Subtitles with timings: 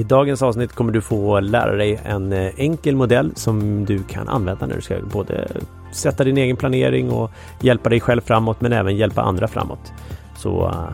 [0.00, 4.28] I dagens avsnitt kommer du få lära dig en eh, enkel modell som du kan
[4.28, 5.48] använda när du ska både
[5.92, 7.30] sätta din egen planering och
[7.60, 9.92] hjälpa dig själv framåt men även hjälpa andra framåt.
[10.36, 10.88] Så uh,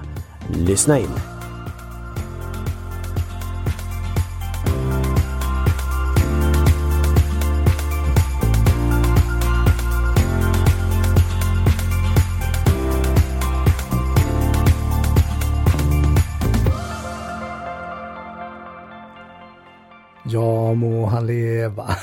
[0.66, 1.35] lyssna in!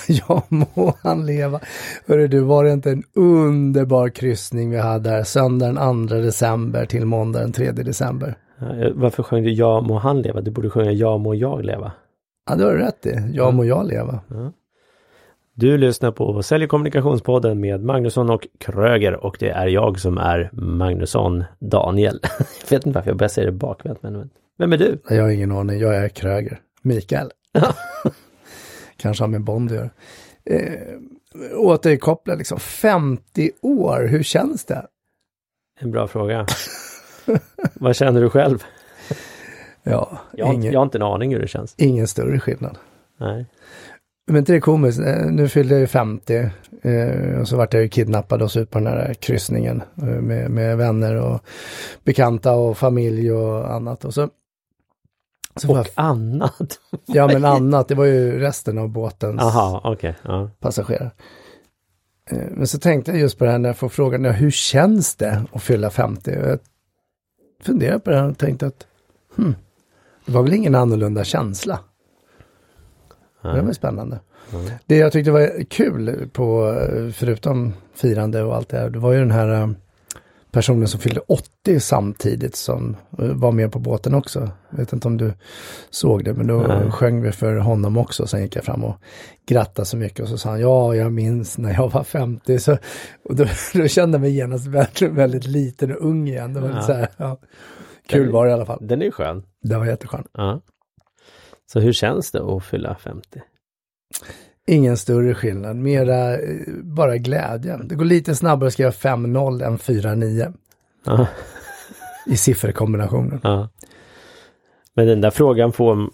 [0.28, 1.60] ja må han leva.
[2.08, 7.06] Hörru du, var det inte en underbar kryssning vi hade där söndagen 2 december till
[7.06, 8.36] måndagen 3 december?
[8.94, 10.42] Varför sjöng du Ja må han leva?
[10.42, 11.92] Du borde sjunga Ja må jag leva.
[12.50, 13.32] Ja, det har du rätt i.
[13.34, 14.20] Ja må jag leva.
[14.28, 14.52] Ja.
[15.56, 20.50] Du lyssnar på Sälj kommunikationspodden med Magnusson och Kröger och det är jag som är
[20.54, 22.20] Magnusson Daniel.
[22.40, 25.02] jag vet inte varför jag börjar säga det bakvänt men vem är du?
[25.10, 26.60] Jag har ingen aning, jag är Kröger.
[26.82, 27.32] Mikael.
[29.04, 29.90] Kanske har med Bond att göra.
[30.46, 30.98] Eh,
[31.56, 34.86] återkoppla liksom 50 år, hur känns det?
[35.80, 36.46] En bra fråga.
[37.74, 38.64] Vad känner du själv?
[39.84, 41.76] Ja, jag, har, ingen, jag har inte en aning hur det känns.
[41.78, 42.78] Ingen större skillnad.
[43.18, 43.46] Nej.
[44.28, 46.50] Men inte det är komiskt, eh, nu fyllde jag ju 50
[46.82, 50.06] eh, och så vart jag ju kidnappad och så ut på den här kryssningen eh,
[50.06, 51.44] med, med vänner och
[52.04, 54.06] bekanta och familj och annat.
[54.06, 54.30] Och så
[55.56, 55.88] så och jag...
[55.96, 56.80] annat?
[57.06, 60.50] ja men annat, det var ju resten av båtens Aha, okay, ja.
[60.60, 61.12] passagerare.
[62.32, 64.52] Eh, men så tänkte jag just på det här när jag får frågan, ja, hur
[64.52, 66.32] känns det att fylla 50?
[66.32, 66.60] jag
[67.64, 68.88] funderade på det här och tänkte att
[69.36, 69.56] hmm,
[70.26, 71.80] det var väl ingen annorlunda känsla.
[73.44, 73.56] Mm.
[73.56, 74.20] Det var spännande.
[74.54, 74.72] Mm.
[74.86, 76.76] Det jag tyckte var kul på,
[77.14, 79.70] förutom firande och allt det här, det var ju den här eh,
[80.54, 84.50] personen som fyllde 80 samtidigt som eh, var med på båten också.
[84.70, 85.34] Jag vet inte om du
[85.90, 86.92] såg det, men då Nej.
[86.92, 88.28] sjöng vi för honom också.
[88.28, 88.96] Sen gick jag fram och
[89.46, 92.60] grattade så mycket och så sa han, ja, jag minns när jag var 50.
[92.60, 92.78] Så,
[93.26, 96.54] och då, då kände jag mig genast väldigt, väldigt liten och ung igen.
[96.54, 96.82] Det var ja.
[96.82, 97.38] så här, ja.
[98.08, 98.88] Kul var det i alla fall.
[98.88, 99.44] Den är skön.
[99.64, 100.24] Den var jätteskön.
[100.34, 100.62] Ja.
[101.72, 103.42] Så hur känns det att fylla 50?
[104.68, 106.40] Ingen större skillnad, mera eh,
[106.84, 107.78] bara glädje.
[107.84, 110.54] Det går lite snabbare att skriva 5-0 än 4-9.
[111.06, 111.28] Ja.
[112.28, 113.40] I sifferkombinationen.
[113.44, 113.70] Ja.
[114.96, 116.10] Men den där frågan får,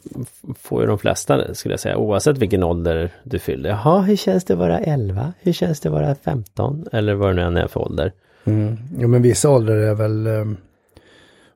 [0.60, 3.70] får ju de flesta skulle jag säga oavsett vilken ålder du fyller.
[3.70, 5.34] Jaha, hur känns det att vara 11?
[5.40, 6.86] Hur känns det att vara 15?
[6.92, 8.12] Eller vad det nu än är för ålder.
[8.46, 8.78] Mm.
[8.98, 10.46] Jo men vissa åldrar är väl eh,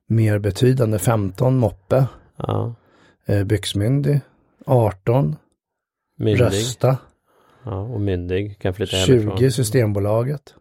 [0.07, 0.99] mer betydande.
[0.99, 2.05] 15 moppe.
[2.35, 2.75] Ja.
[3.25, 4.21] Eh, byxmyndig.
[4.65, 5.35] 18
[6.23, 6.41] Myndig.
[6.41, 6.97] Rösta.
[7.63, 8.59] Ja, och myndig.
[8.59, 9.51] Kan flytta 20 hemifrån.
[9.51, 10.55] Systembolaget.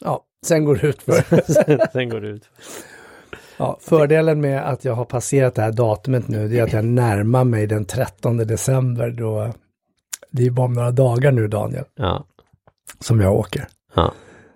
[0.00, 1.92] Ja, sen går det ut för.
[1.92, 2.50] sen går det ut.
[3.56, 6.84] Ja, fördelen med att jag har passerat det här datumet nu, det är att jag
[6.84, 9.52] närmar mig den 13 december då
[10.30, 11.84] det är bara några dagar nu Daniel.
[11.94, 12.26] Ja.
[13.00, 13.68] Som jag åker.
[13.94, 14.14] Ja.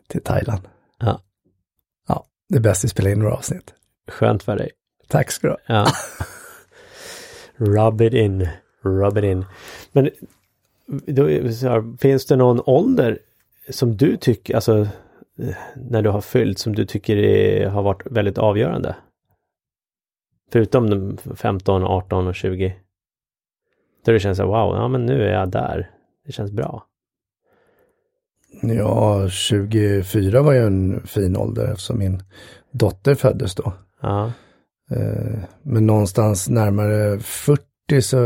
[0.08, 0.68] Till Thailand.
[0.98, 1.20] Ja.
[2.08, 3.74] Ja, det är bäst att spela in några avsnitt.
[4.08, 4.70] Skönt för dig.
[5.08, 5.58] Tack ska du ha.
[5.66, 5.86] Ja.
[7.66, 8.48] Rub it in
[8.82, 9.44] rub it in.
[9.92, 10.10] Men
[11.06, 13.18] då, här, finns det någon ålder
[13.68, 14.86] som du tycker, alltså
[15.76, 18.96] när du har fyllt, som du tycker är, har varit väldigt avgörande?
[20.52, 22.76] Förutom 15, 18 och 20.
[24.04, 25.90] Då det känns så wow, ja men nu är jag där.
[26.26, 26.86] Det känns bra.
[28.62, 32.22] Ja, 24 var ju en fin ålder eftersom min
[32.70, 33.72] dotter föddes då.
[34.00, 34.32] Ja.
[34.90, 37.69] Eh, men någonstans närmare 40
[38.00, 38.18] så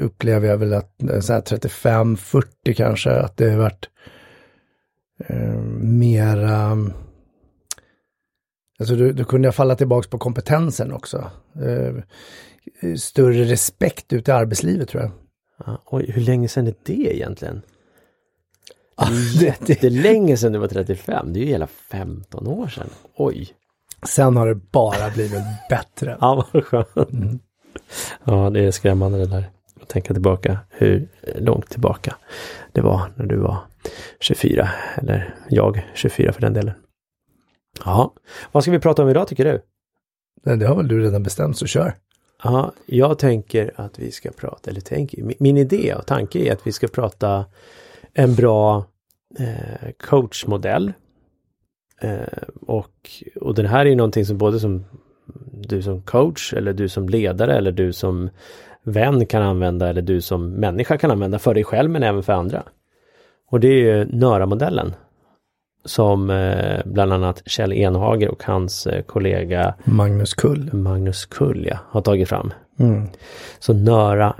[0.00, 2.44] upplever jag väl att eh, så 35-40
[2.76, 3.88] kanske, att det har varit
[5.28, 6.76] eh, mera
[8.78, 11.30] Alltså då, då, kunde jag falla tillbaks på kompetensen också.
[11.62, 11.94] Eh,
[12.96, 15.12] större respekt ute i arbetslivet tror jag.
[15.66, 17.62] Ja, oj, hur länge sedan är det egentligen?
[19.66, 22.90] Det är länge sedan du var 35, det är ju hela 15 år sedan.
[23.16, 23.48] Oj!
[24.02, 26.16] Sen har det bara blivit bättre.
[26.20, 27.12] ja, vad skönt.
[27.12, 27.38] Mm.
[28.24, 29.50] Ja, det är skrämmande det där.
[29.82, 31.08] Att tänka tillbaka hur
[31.38, 32.16] långt tillbaka
[32.72, 33.58] det var när du var
[34.20, 36.74] 24, eller jag 24 för den delen.
[37.84, 38.12] Ja,
[38.52, 39.62] vad ska vi prata om idag tycker du?
[40.56, 41.94] Det har väl du redan bestämt, så kör.
[42.42, 46.66] Ja, jag tänker att vi ska prata, eller tänker, min idé och tanke är att
[46.66, 47.44] vi ska prata
[48.14, 48.84] en bra
[49.38, 50.92] eh, coachmodell
[52.00, 54.84] Eh, och, och det här är ju någonting som både som
[55.68, 58.30] du som coach eller du som ledare eller du som
[58.82, 62.32] vän kan använda eller du som människa kan använda för dig själv men även för
[62.32, 62.62] andra.
[63.50, 64.94] Och det är NÖRA-modellen
[65.84, 70.72] som eh, bland annat Kjell Enhager och hans eh, kollega Magnus Kull.
[70.72, 72.52] Magnus Kull ja, har tagit fram.
[72.78, 73.08] Mm.
[73.58, 74.34] Så NÖRA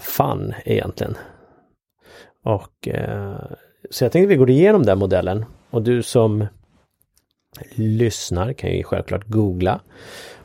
[0.00, 1.16] FUN egentligen.
[2.44, 3.34] Och eh,
[3.90, 6.46] så jag tänkte vi går igenom den modellen och du som
[7.74, 9.80] lyssnar kan ju självklart googla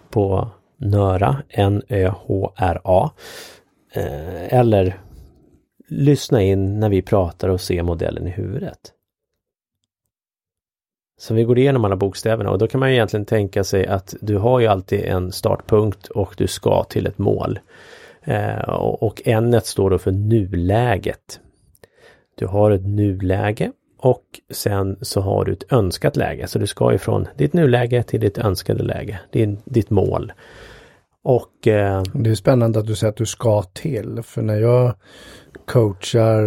[0.10, 3.12] på NÖRA, N-Ö-H-R-A.
[3.94, 5.00] Eh, eller
[5.88, 8.94] lyssna in när vi pratar och se modellen i huvudet.
[11.20, 14.16] Så vi går igenom alla bokstäverna och då kan man ju egentligen tänka sig att
[14.22, 17.60] du har ju alltid en startpunkt och du ska till ett mål.
[18.22, 21.40] Eh, och N står då för nuläget.
[22.36, 26.48] Du har ett nuläge och sen så har du ett önskat läge.
[26.48, 29.20] Så du ska ifrån ditt nuläge till ditt önskade läge.
[29.32, 30.34] Din, ditt mål.
[31.24, 34.22] Och eh, Det är spännande att du säger att du ska till.
[34.24, 34.94] För när jag
[35.66, 36.44] coachar,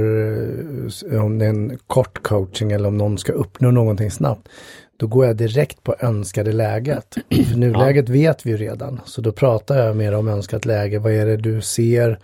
[1.12, 4.48] eh, om det är en kort coaching eller om någon ska uppnå någonting snabbt.
[4.96, 7.14] Då går jag direkt på önskade läget.
[7.50, 9.00] För nuläget vet vi ju redan.
[9.04, 10.98] Så då pratar jag mer om önskat läge.
[10.98, 12.18] Vad är det du ser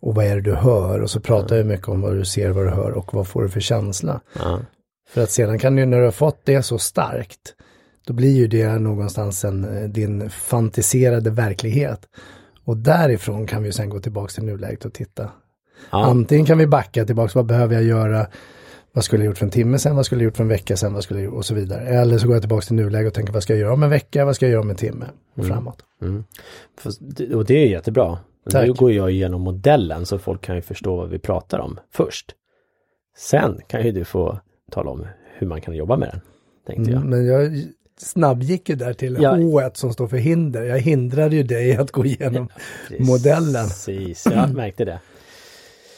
[0.00, 1.00] och vad är det du hör?
[1.00, 3.42] Och så pratar jag mycket om vad du ser, vad du hör och vad får
[3.42, 4.20] du för känsla.
[4.38, 4.60] ja,
[5.08, 7.54] För att sedan kan du, när du har fått det så starkt,
[8.06, 12.00] då blir ju det någonstans en, eh, din fantiserade verklighet.
[12.64, 15.30] Och därifrån kan vi sen gå tillbaka till nuläget och titta.
[15.90, 18.26] ja, Antingen kan vi backa tillbaka, vad behöver jag göra?
[18.92, 19.96] Vad skulle jag gjort för en timme sedan?
[19.96, 20.92] Vad skulle jag gjort för en vecka sedan?
[20.94, 21.34] Vad skulle jag gjort?
[21.34, 21.80] Och så vidare.
[21.88, 23.90] Eller så går jag tillbaka till nuläget och tänker, vad ska jag göra om en
[23.90, 24.24] vecka?
[24.24, 25.04] Vad ska jag göra om en timme?
[25.36, 25.82] Och framåt.
[26.02, 26.24] mm.
[26.80, 28.18] Fast det- och det är jättebra.
[28.50, 28.66] Tack.
[28.66, 32.34] Nu går jag igenom modellen så folk kan ju förstå vad vi pratar om först.
[33.16, 34.38] Sen kan ju du få
[34.70, 35.06] tala om
[35.38, 36.20] hur man kan jobba med den.
[36.66, 37.00] Tänkte jag.
[37.00, 37.64] Mm, men jag
[37.98, 39.36] snabbgick ju där till Ja.
[39.36, 40.62] H som står för hinder.
[40.62, 42.48] Jag hindrade ju dig att gå igenom
[42.98, 43.64] modellen.
[43.66, 45.00] Precis, jag märkte det.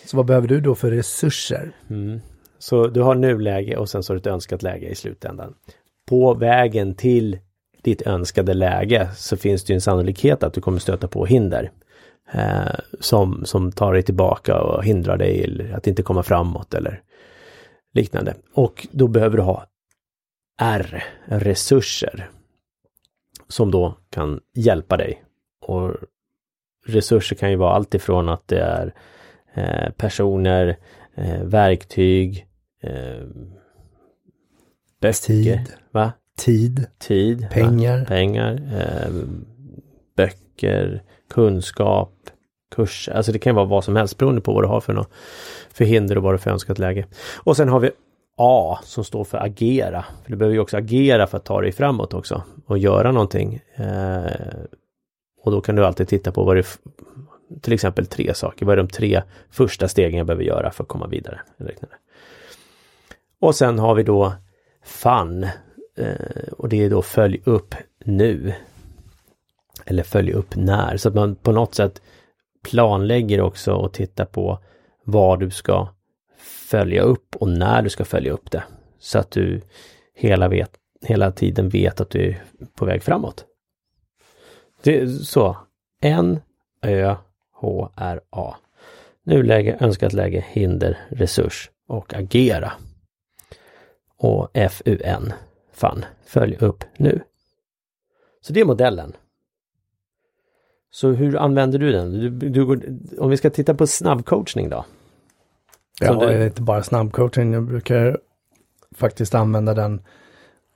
[0.07, 1.73] Så vad behöver du då för resurser?
[1.91, 2.21] Mm.
[2.59, 5.55] Så du har nuläge och sen så har du ett önskat läge i slutändan.
[6.09, 7.39] På vägen till
[7.83, 11.71] ditt önskade läge så finns det en sannolikhet att du kommer stöta på hinder.
[12.33, 17.03] Eh, som, som tar dig tillbaka och hindrar dig att inte komma framåt eller
[17.95, 18.35] liknande.
[18.55, 19.67] Och då behöver du ha
[20.61, 22.31] R, resurser.
[23.49, 25.25] Som då kan hjälpa dig.
[25.61, 25.95] Och
[26.87, 28.95] resurser kan ju vara allt ifrån att det är
[29.55, 30.77] eh, personer,
[31.15, 32.47] eh, verktyg,
[32.83, 33.27] eh,
[35.01, 35.73] böcker, Tid.
[35.91, 36.13] va?
[36.37, 37.49] Tid, Tid, va?
[37.51, 38.05] pengar.
[38.05, 39.13] pengar, eh,
[40.17, 40.48] böcker,
[41.31, 42.13] kunskap,
[42.75, 43.13] kurser.
[43.13, 45.11] Alltså det kan vara vad som helst beroende på vad du har för, något,
[45.73, 47.07] för hinder och vad du för önskat läge.
[47.37, 47.91] Och sen har vi
[48.37, 50.05] A som står för agera.
[50.25, 53.61] För du behöver ju också agera för att ta dig framåt också och göra någonting.
[53.75, 54.33] Eh,
[55.43, 56.67] och då kan du alltid titta på vad det
[57.61, 58.67] till exempel tre saker.
[58.67, 61.41] Vad är de tre första stegen jag behöver göra för att komma vidare?
[63.41, 64.33] Och sen har vi då
[64.85, 65.45] FUN.
[65.97, 68.55] Eh, och det är då följ upp nu.
[69.91, 70.97] Eller följ upp när.
[70.97, 72.03] Så att man på något sätt
[72.65, 74.59] planlägger också och tittar på
[75.05, 75.89] vad du ska
[76.69, 78.65] följa upp och när du ska följa upp det.
[78.99, 79.61] Så att du
[80.15, 80.71] hela, vet,
[81.03, 82.43] hela tiden vet att du är
[82.75, 83.45] på väg framåt.
[84.83, 85.57] Det är så.
[86.03, 86.41] N,
[86.83, 87.17] Ö,
[87.53, 88.57] H, R, A.
[89.23, 92.73] Nuläge, önskat läge, hinder, resurs och agera.
[94.17, 95.33] Och FUN,
[95.73, 97.21] FUN, följ upp nu.
[98.41, 99.17] Så det är modellen.
[100.91, 102.13] Så hur använder du den?
[102.13, 102.83] Du, du, går-
[103.19, 104.85] om vi ska titta på snabbcoachning då?
[106.01, 107.53] Ja, det är inte bara snabbcoaching.
[107.53, 108.19] Jag brukar
[108.97, 110.01] faktiskt använda den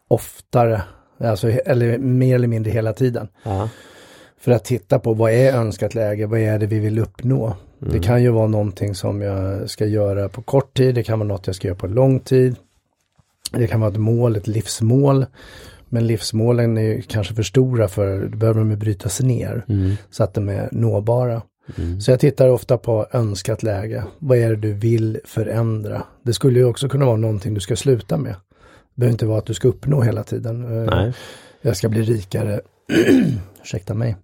[0.08, 0.82] oftare.
[1.18, 3.28] Alltså, eller mer eller mindre hela tiden.
[3.42, 3.68] Ja.
[4.38, 7.56] För att titta på vad är önskat läge, vad är det vi vill uppnå.
[7.78, 11.28] Det kan ju vara någonting som jag ska göra på kort tid, det kan vara
[11.28, 12.56] något jag ska göra på lång tid.
[13.52, 15.26] Det kan vara ett mål, ett livsmål.
[15.92, 19.64] Men livsmålen är ju kanske för stora för, då behöver de brytas ner.
[19.68, 19.96] Mm.
[20.10, 21.42] Så att de är nåbara.
[22.00, 24.04] Så jag tittar ofta på önskat läge.
[24.18, 26.02] Vad är det du vill förändra?
[26.22, 28.32] Det skulle ju också kunna vara någonting du ska sluta med.
[28.32, 30.64] Det behöver inte vara att du ska uppnå hela tiden.
[30.64, 31.12] Eh, Nej.
[31.62, 32.60] Jag ska bli rikare,
[33.62, 34.16] ursäkta mig,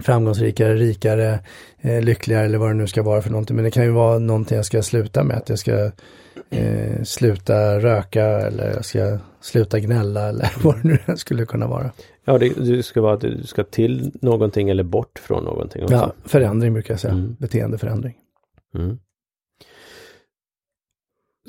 [0.00, 1.40] framgångsrikare, rikare,
[1.80, 3.56] eh, lyckligare eller vad det nu ska vara för någonting.
[3.56, 5.36] Men det kan ju vara någonting jag ska sluta med.
[5.36, 5.90] Att jag ska
[6.50, 11.90] eh, sluta röka eller jag ska sluta gnälla eller vad det nu skulle kunna vara.
[12.24, 15.94] Ja, det, det ska vara att du ska till någonting eller bort från någonting också.
[15.94, 17.14] Ja, förändring brukar jag säga.
[17.14, 17.36] Mm.
[17.38, 18.14] Beteendeförändring.
[18.74, 18.98] Mm.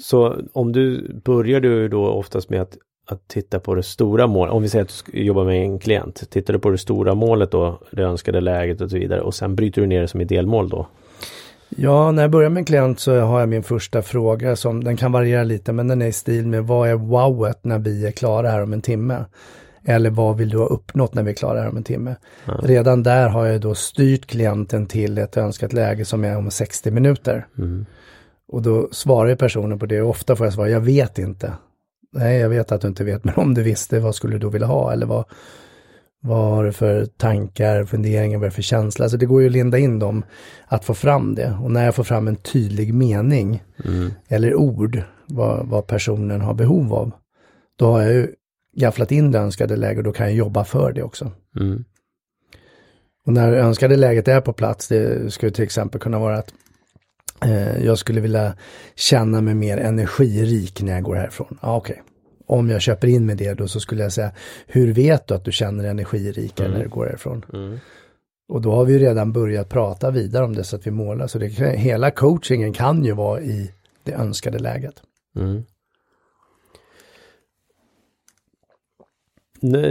[0.02, 2.78] Så om du börjar du då oftast med att
[3.12, 4.54] att titta på det stora målet.
[4.54, 6.30] Om vi säger att du jobbar med en klient.
[6.30, 9.56] Tittar du på det stora målet då, det önskade läget och så vidare och sen
[9.56, 10.88] bryter du ner det som i delmål då?
[11.70, 14.98] Ja, när jag börjar med en klient så har jag min första fråga som den
[14.98, 18.12] kan variera lite men den är i stil med vad är wowet när vi är
[18.12, 19.26] klara här om en timme?
[19.86, 22.16] Eller vad vill du ha uppnått när vi är klara här om en timme?
[22.46, 22.60] Ja.
[22.64, 26.92] Redan där har jag då styrt klienten till ett önskat läge som är om 60
[26.92, 27.48] minuter.
[27.58, 27.86] Mm.
[28.48, 31.54] Och då svarar personen på det och ofta får jag svara, jag vet inte.
[32.12, 34.50] Nej, jag vet att du inte vet, men om du visste, vad skulle du då
[34.50, 34.94] vilja ha?
[34.94, 35.26] Eller vad,
[36.22, 39.06] vad har du för tankar, funderingar, vad är det för känsla?
[39.06, 40.24] Alltså det går ju att linda in dem,
[40.68, 41.58] att få fram det.
[41.62, 44.12] Och när jag får fram en tydlig mening mm.
[44.28, 47.12] eller ord, vad, vad, personen har behov av,
[47.76, 48.28] då har jag ju
[48.78, 51.32] gafflat in det önskade läget och då kan jag jobba för det också.
[51.60, 51.84] Mm.
[53.26, 56.54] Och när önskade läget är på plats, det skulle till exempel kunna vara att
[57.46, 58.54] eh, jag skulle vilja
[58.96, 61.58] känna mig mer energirik när jag går härifrån.
[61.62, 61.94] Ja, okej.
[61.94, 62.09] Okay.
[62.50, 64.32] Om jag köper in med det då så skulle jag säga,
[64.68, 66.72] hur vet du att du känner dig energirik mm.
[66.72, 67.46] när du går härifrån?
[67.54, 67.80] Mm.
[68.48, 71.28] Och då har vi redan börjat prata vidare om det så att vi målar.
[71.28, 73.72] Så det, hela coachingen kan ju vara i
[74.04, 75.02] det önskade läget.
[75.36, 75.64] Mm.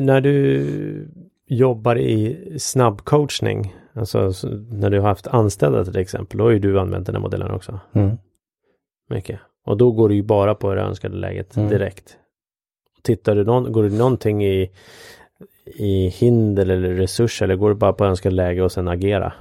[0.05, 1.09] när du
[1.47, 4.33] jobbar i snabbcoachning, alltså
[4.71, 7.51] när du har haft anställda till exempel, då har ju du använt den här modellen
[7.51, 7.81] också.
[7.93, 8.17] Mm.
[9.11, 9.41] Mycket.
[9.65, 11.69] Och då går du ju bara på det önskade läget mm.
[11.69, 12.19] direkt.
[13.03, 14.71] Tittar du någon, går det någonting i,
[15.65, 19.33] i hinder eller resurser eller går du bara på önskade läge och sen agera?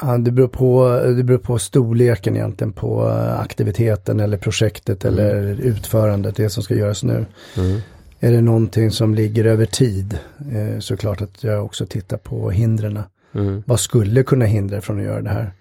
[0.00, 3.02] Ja, det, beror på, det beror på storleken egentligen på
[3.38, 5.18] aktiviteten eller projektet mm.
[5.18, 7.26] eller utförandet, det som ska göras nu.
[7.56, 7.80] Mm.
[8.20, 10.18] Är det någonting som ligger över tid
[10.52, 13.00] eh, så klart att jag också tittar på hindren.
[13.34, 13.62] Mm.
[13.66, 15.52] Vad skulle kunna hindra från att göra det här?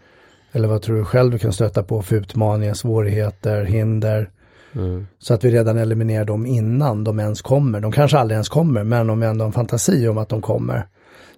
[0.52, 4.30] Eller vad tror du själv du kan stöta på för utmaningar, svårigheter, hinder?
[4.76, 5.08] Mm.
[5.20, 7.80] Så att vi redan eliminerar dem innan de ens kommer.
[7.80, 10.42] De kanske aldrig ens kommer, men om vi ändå har en fantasi om att de
[10.42, 10.88] kommer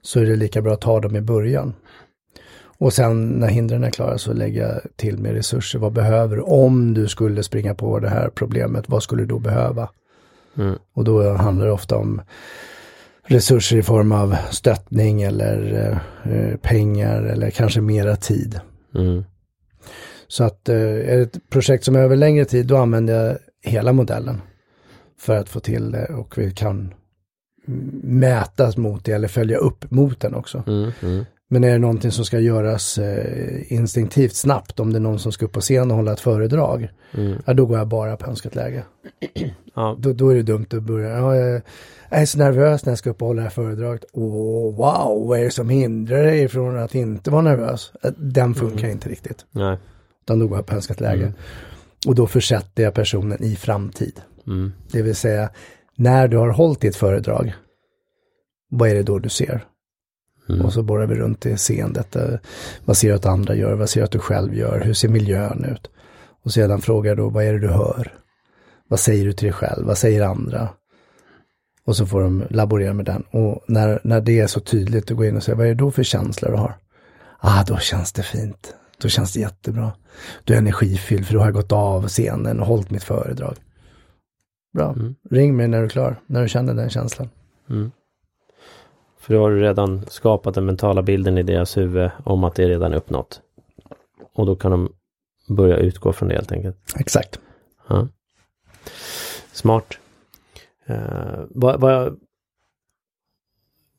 [0.01, 1.74] så är det lika bra att ta dem i början.
[2.77, 5.80] Och sen när hindren är klara så lägger jag till med resurser.
[5.80, 6.42] Vad behöver du?
[6.42, 9.89] Om du skulle springa på det här problemet, vad skulle du då behöva?
[10.58, 10.75] Mm.
[10.94, 12.22] Och då handlar det ofta om
[13.27, 15.89] resurser i form av stöttning eller
[16.24, 18.60] eh, pengar eller kanske mera tid.
[18.96, 19.24] Mm.
[20.27, 23.38] Så att eh, är det ett projekt som är över längre tid då använder jag
[23.72, 24.41] hela modellen
[25.20, 26.94] för att få till det och vi kan
[28.03, 30.63] mätas mot det eller följa upp mot den också.
[30.67, 31.25] Mm, mm.
[31.48, 35.32] Men är det någonting som ska göras eh, instinktivt snabbt, om det är någon som
[35.32, 37.38] ska upp på scen och hålla ett föredrag, mm.
[37.46, 38.84] ja, då går jag bara på önskat läge.
[39.75, 39.98] ja.
[40.00, 41.62] då, då, är det dumt att börja, ja, jag,
[42.10, 44.05] är så nervös när jag ska upp och hålla det här föredraget.
[44.13, 47.91] Oh, wow, vad är det som hindrar dig från att inte vara nervös?
[48.03, 48.91] Eh, den funkar mm.
[48.91, 49.46] inte riktigt.
[49.51, 49.77] Nej.
[50.25, 51.24] Utan då går jag på önskat läge.
[51.24, 51.34] Mm.
[52.08, 54.22] Och då försätter jag personen i framtid.
[54.48, 54.74] Mm.
[54.91, 55.50] Det vill säga,
[55.96, 57.53] när du har hållit ditt föredrag,
[58.70, 59.65] vad är det då du ser?
[60.50, 60.65] Mm.
[60.65, 62.15] Och så borrar vi runt i seendet.
[62.15, 62.36] Eh,
[62.86, 63.74] vad ser du att andra gör?
[63.74, 64.82] Vad ser du att du själv gör?
[64.82, 65.89] Hur ser miljön ut?
[66.44, 68.13] Och sedan frågar då, vad är det du hör?
[68.88, 69.86] Vad säger du till dig själv?
[69.86, 70.70] Vad säger andra?
[71.86, 73.24] Och så får de laborera med den.
[73.32, 75.75] Och när, när det är så tydligt, att gå in och säga, vad är det
[75.75, 76.77] då för känslor du har?
[77.39, 78.74] Ah, då känns det fint.
[78.98, 79.92] Då känns det jättebra.
[80.44, 83.56] Du är energifylld för då har jag gått av scenen och hållit mitt föredrag.
[84.74, 84.92] Bra.
[84.92, 85.16] Mm.
[85.30, 87.30] Ring mig när du är klar, när du känner den känslan.
[87.70, 87.92] Mm.
[89.20, 92.64] För då har du redan skapat den mentala bilden i deras huvud om att det
[92.64, 93.42] är redan uppnått.
[94.34, 94.94] Och då kan de
[95.50, 96.78] börja utgå från det helt enkelt.
[97.00, 97.40] Exakt.
[97.88, 98.08] Ja.
[99.52, 99.98] Smart.
[100.90, 102.20] Uh, vad, vad,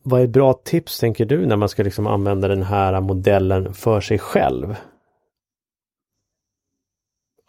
[0.09, 4.01] vad är bra tips tänker du när man ska liksom använda den här modellen för
[4.01, 4.77] sig själv?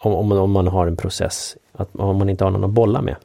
[0.01, 3.01] Om, om, om man har en process, att, om man inte har någon att bolla
[3.01, 3.15] med.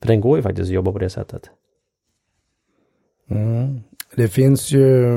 [0.00, 1.50] För den går ju faktiskt att jobba på det sättet.
[3.30, 3.80] Mm.
[4.14, 5.14] Det finns ju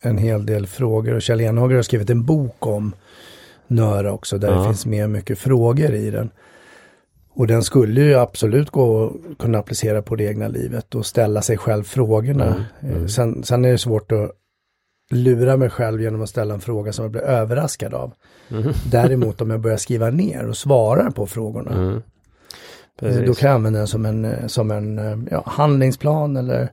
[0.00, 2.94] en hel del frågor och Kjell Enhager har skrivit en bok om
[3.66, 4.58] Nöra också där ja.
[4.58, 6.30] det finns med mycket frågor i den.
[7.36, 11.42] Och den skulle ju absolut gå att kunna applicera på det egna livet och ställa
[11.42, 12.66] sig själv frågorna.
[12.80, 12.96] Mm.
[12.96, 13.08] Mm.
[13.08, 14.30] Sen, sen, är det svårt att
[15.10, 18.12] lura mig själv genom att ställa en fråga som jag blir överraskad av.
[18.48, 18.72] Mm.
[18.90, 21.72] Däremot om jag börjar skriva ner och svara på frågorna.
[21.72, 22.02] Mm.
[23.26, 26.70] Då kan jag använda den som en, som en ja, handlingsplan eller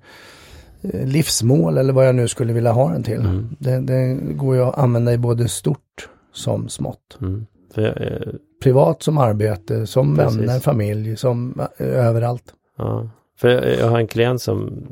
[0.84, 3.20] Eh, livsmål eller vad jag nu skulle vilja ha den till.
[3.20, 3.56] Mm.
[3.60, 7.18] Det, det, går ju att använda i både stort som smått.
[7.22, 7.46] Mm.
[7.76, 10.40] Jag, eh, Privat som arbete, som precis.
[10.40, 12.54] vänner, familj, som eh, överallt.
[12.78, 13.10] Ja.
[13.38, 14.88] För jag, jag, har en klient som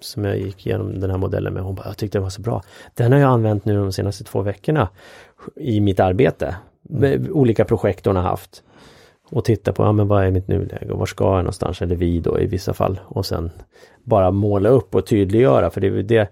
[0.00, 1.62] som jag gick igenom den här modellen med.
[1.62, 2.62] Hon bara, jag tyckte det var så bra.
[2.94, 4.88] Den har jag använt nu de senaste två veckorna
[5.56, 6.56] i mitt arbete.
[6.82, 8.62] Med olika projekt hon har haft.
[9.30, 11.96] och titta på, ja men vad är mitt nuläge och var ska jag någonstans, eller
[11.96, 13.00] vi då i vissa fall.
[13.06, 13.50] Och sen
[14.04, 16.28] bara måla upp och tydliggöra, för det är det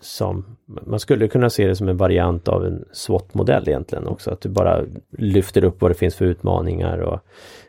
[0.00, 4.30] som man skulle kunna se det som en variant av en SWOT-modell egentligen också.
[4.30, 7.20] Att du bara lyfter upp vad det finns för utmaningar och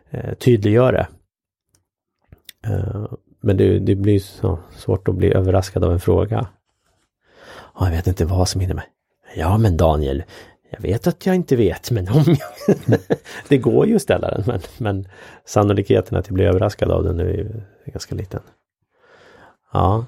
[0.10, 1.08] eh, tydliggör det.
[2.72, 3.06] Eh,
[3.42, 6.48] men det, det blir så svårt att bli överraskad av en fråga.
[7.80, 8.86] Ja, jag vet inte vad som hinner mig.
[9.36, 10.24] Ja men Daniel,
[10.70, 12.78] jag vet att jag inte vet men om jag...
[13.48, 15.08] det går ju att ställa den men, men
[15.46, 18.42] sannolikheten att jag blir överraskad av den är ju ganska liten.
[19.74, 20.06] Ja.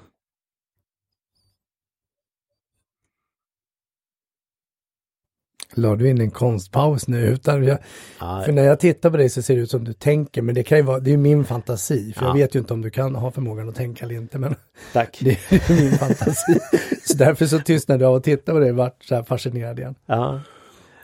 [5.74, 7.26] La du in en konstpaus nu?
[7.26, 7.78] Utan jag,
[8.20, 8.42] ja.
[8.44, 10.62] För när jag tittar på dig så ser det ut som du tänker, men det
[10.62, 12.12] kan ju vara, det är min fantasi.
[12.16, 12.28] För Ja.
[12.28, 14.54] jag vet ju inte om du kan ha förmågan att tänka eller inte, men
[14.92, 15.18] Tack.
[15.20, 16.58] det är min fantasi.
[17.04, 19.94] så därför så tystnade jag och tittade på dig och vart så här fascinerad igen.
[20.06, 20.40] Ja.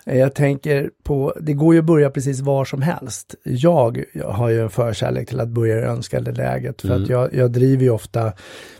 [0.04, 3.34] Jag tänker på, det går ju att börja precis var som helst.
[3.44, 6.82] Jag har ju en förkärlek till att börja i önskade läget.
[6.82, 8.32] För att jag, jag driver ju ofta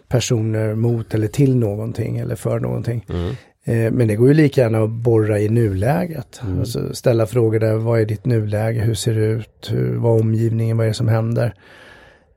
[0.09, 3.05] personer mot eller till någonting eller för någonting.
[3.09, 3.35] Mm.
[3.67, 6.41] Eh, Men det går ju lika gärna att borra i nuläget.
[6.59, 10.21] Alltså ställa frågor där, vad är ditt nuläge, hur ser det ut, hur, vad är
[10.21, 11.55] omgivningen, vad är det som händer?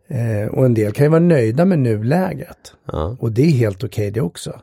[0.07, 2.74] Eh, och en del kan ju vara nöjda med nuläget.
[2.91, 3.17] Ja.
[3.19, 4.59] Och det är helt okej det också.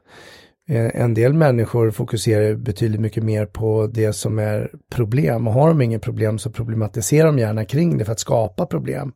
[0.69, 5.47] Eh, En del människor fokuserar betydligt mycket mer på det som är problem.
[5.47, 9.13] Och har de ingen problem så problematiserar de gärna kring det för att skapa problem.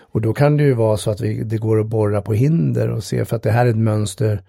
[0.00, 2.90] Och då kan det ju vara så att vi, det går att borra på hinder
[2.90, 4.42] och se för att det här är ett mönster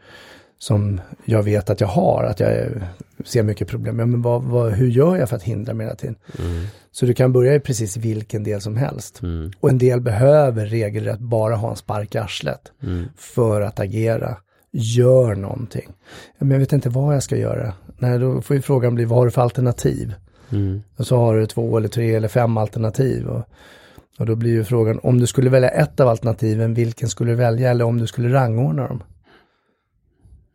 [0.59, 2.67] som jag vet att jag har, att jag
[3.25, 3.99] ser mycket problem.
[3.99, 6.15] Ja, men vad, vad, hur gör jag för att hindra mig hela tiden?
[6.91, 9.21] Så du kan börja i precis vilken del som helst.
[9.21, 9.51] Mm.
[9.59, 13.05] Och en del behöver regelrätt bara ha en spark i arslet Mm.
[13.17, 14.37] för att agera.
[14.71, 15.89] Gör någonting.
[16.39, 17.73] Men jag vet inte vad jag ska göra.
[17.97, 20.13] Nej, då får ju frågan bli, vad har du för alternativ?
[20.51, 20.83] Mm.
[20.97, 23.27] Och så har du två eller tre eller fem alternativ.
[23.27, 23.43] Och,
[24.19, 27.35] och då blir ju frågan, om du skulle välja ett av alternativen, vilken skulle du
[27.35, 27.69] välja?
[27.71, 29.03] Eller om du skulle rangordna dem?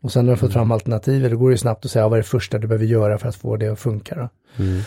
[0.02, 2.08] Och sen när du har fått fram alternativet, då går det snabbt att säga, ja,
[2.08, 4.28] vad är det första du behöver göra för att få det att funka?
[4.56, 4.80] Mm.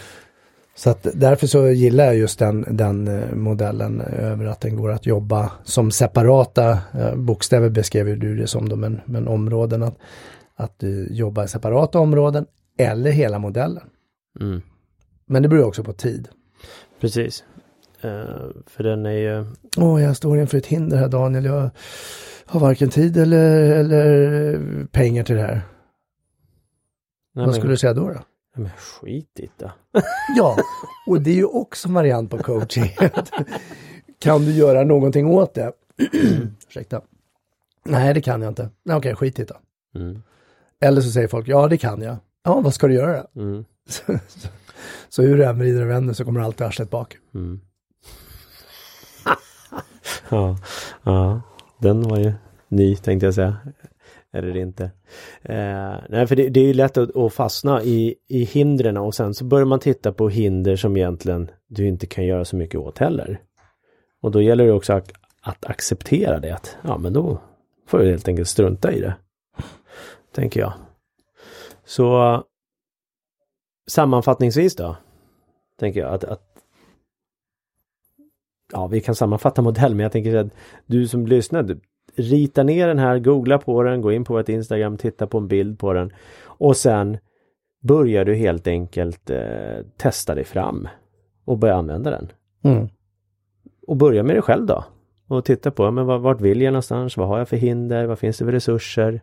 [0.76, 4.76] Så att därför så gillar jag just den, den eh, modellen eh, över att den
[4.76, 9.28] går att jobba som separata eh, bokstäver beskrev ju du det som då, men, men
[9.28, 9.97] områden att,
[10.56, 12.45] att du jobbar i separata områden
[12.78, 13.84] eller hela modellen.
[14.39, 14.62] Mm.
[15.26, 16.28] Men det beror också på tid.
[17.02, 17.43] Precis.
[18.04, 19.46] Eh, för den är ju...
[19.78, 21.46] Åh, jag står inför ett hinder här Daniel.
[21.46, 21.70] Jag
[22.46, 25.54] har varken tid eller, eller pengar till det här.
[25.56, 25.62] Nej,
[27.34, 28.10] Vad men, skulle du säga då?
[28.10, 28.20] då?
[28.56, 29.72] Men skit i det.
[30.38, 30.58] Ja,
[31.08, 32.96] och det är ju också en variant på coaching.
[34.20, 35.72] kan du göra någonting åt det?
[36.68, 37.02] Ursäkta.
[37.86, 38.70] Nej, det kan jag inte.
[38.84, 39.58] Nej, okej, skit i det.
[39.96, 40.22] Mm.
[40.82, 42.18] Eller så säger folk, ja det kan jag.
[42.44, 43.26] Ja, vad ska du göra?
[43.36, 43.66] Mm.
[43.89, 44.04] Så,
[45.10, 47.18] så hur du än vrider och vänder så kommer alltid arslet bak.
[47.34, 47.62] Mm
[50.34, 50.58] ja,
[51.04, 51.41] ja,
[51.78, 52.34] den var ju
[52.67, 53.58] ny tänkte jag säga.
[54.34, 54.84] Eller inte.
[55.41, 59.15] Eh, nej, för det, det är ju lätt att, att fastna i, i hindren och
[59.15, 62.80] sen så börjar man titta på hinder som egentligen du inte kan göra så mycket
[62.80, 63.39] åt heller.
[64.22, 66.56] Och då gäller det också att, att acceptera det.
[66.56, 67.41] Att, ja, men då
[67.88, 69.15] får du helt enkelt strunta i det.
[70.36, 70.74] Tänker jag.
[71.86, 72.43] Så
[73.88, 74.96] sammanfattningsvis då.
[75.80, 76.53] Tänker jag att, att
[78.73, 80.47] ja, vi kan sammanfatta modell, men jag tänker att
[80.86, 81.79] du som lyssnar, du,
[82.15, 85.47] rita ner den här, googla på den, gå in på ett Instagram, titta på en
[85.47, 86.12] bild på den
[86.45, 87.17] och sen
[87.81, 90.88] börjar du helt enkelt eh, testa dig fram
[91.45, 92.31] och börja använda den.
[92.63, 92.88] Mm.
[93.88, 94.83] Och börja med dig själv då.
[95.27, 97.17] Och titta på, men vart vill jag någonstans?
[97.17, 98.05] Vad har jag för hinder?
[98.05, 99.21] Vad finns det för resurser?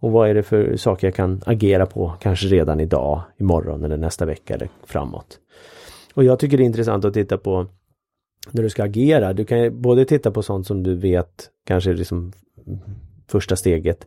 [0.00, 3.96] Och vad är det för saker jag kan agera på kanske redan idag, imorgon eller
[3.96, 5.38] nästa vecka eller framåt.
[6.14, 7.66] Och jag tycker det är intressant att titta på
[8.50, 9.32] när du ska agera.
[9.32, 12.32] Du kan ju både titta på sånt som du vet kanske är liksom
[13.26, 14.06] första steget.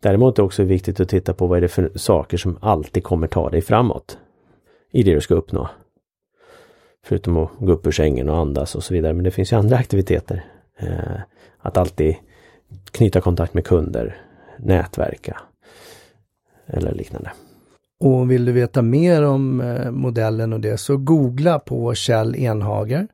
[0.00, 3.04] Däremot är det också viktigt att titta på vad är det för saker som alltid
[3.04, 4.18] kommer ta dig framåt
[4.92, 5.68] i det du ska uppnå.
[7.04, 9.12] Förutom att gå upp ur sängen och andas och så vidare.
[9.12, 10.44] Men det finns ju andra aktiviteter.
[10.78, 11.20] Eh,
[11.58, 12.16] att alltid
[12.90, 14.16] knyta kontakt med kunder,
[14.58, 15.40] nätverka
[16.66, 17.30] eller liknande.
[18.00, 23.08] Och vill du veta mer om eh, modellen och det så googla på Kjell Enhager.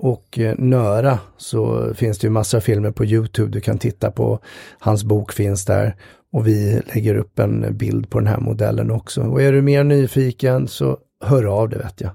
[0.00, 4.10] Och eh, Nöra så finns det ju massor av filmer på Youtube du kan titta
[4.10, 4.38] på.
[4.78, 5.96] Hans bok finns där.
[6.32, 9.22] Och vi lägger upp en bild på den här modellen också.
[9.22, 12.10] Och är du mer nyfiken så hör av dig vet jag.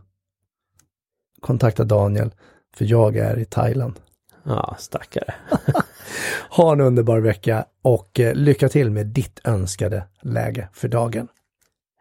[1.42, 2.32] Kontakta Daniel,
[2.76, 4.00] för jag är i Thailand.
[4.44, 5.34] Ja, stackare.
[6.50, 11.28] Ha en underbar vecka och eh, lycka till med ditt önskade läge för dagen.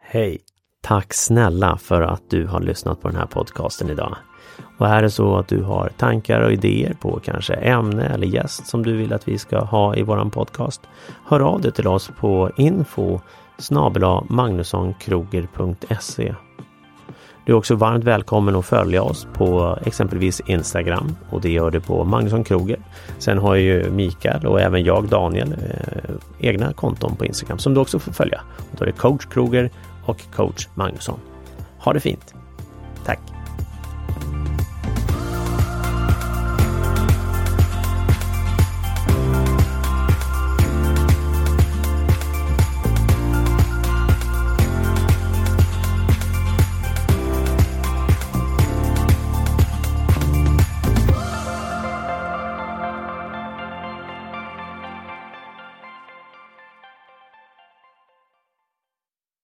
[0.01, 0.41] Hej!
[0.81, 4.17] Tack snälla för att du har lyssnat på den här podcasten idag.
[4.77, 8.67] Och är det så att du har tankar och idéer på kanske ämne eller gäst
[8.67, 10.81] som du vill att vi ska ha i våran podcast.
[11.25, 13.19] Hör av dig till oss på info
[14.27, 16.33] magnussonkroger.se
[17.45, 21.81] du är också varmt välkommen att följa oss på exempelvis Instagram och det gör du
[21.81, 22.79] på Magnusson Kroger.
[23.17, 27.79] Sen har ju Mikael och även jag, Daniel, eh, egna konton på Instagram som du
[27.79, 28.41] också får följa.
[28.71, 29.69] Då är det coach Kroger
[30.05, 31.19] och coach Magnusson.
[31.79, 32.33] Ha det fint!
[33.05, 33.42] Tack!